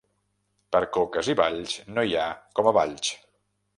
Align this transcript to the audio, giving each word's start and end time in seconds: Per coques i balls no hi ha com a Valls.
Per 0.75 0.79
coques 0.95 1.29
i 1.33 1.35
balls 1.41 1.75
no 1.99 2.07
hi 2.09 2.17
ha 2.23 2.27
com 2.61 2.71
a 2.71 2.75
Valls. 2.79 3.13